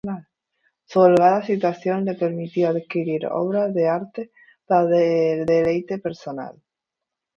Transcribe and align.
Su 0.85 0.99
holgada 1.01 1.43
situación 1.45 2.05
le 2.05 2.15
permitió 2.15 2.69
adquirir 2.69 3.27
obras 3.27 3.71
de 3.71 3.87
arte 3.87 4.31
para 4.65 4.85
deleite 4.87 5.99
personal. 5.99 6.59